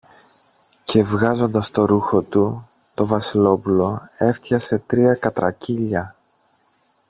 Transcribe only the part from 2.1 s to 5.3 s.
του, το Βασιλόπουλο έφτιασε τρία